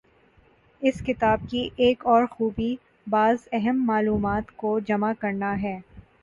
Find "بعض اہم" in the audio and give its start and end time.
3.07-3.85